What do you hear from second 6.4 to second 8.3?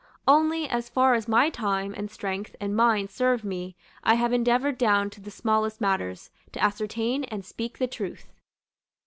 to ascertain and speak the truth.